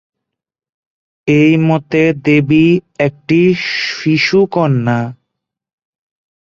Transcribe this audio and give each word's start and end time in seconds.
এই 1.27 1.51
মতে 1.67 2.03
দেবী 2.25 2.65
একটি 2.99 3.39
শিশুকন্যা। 3.89 4.99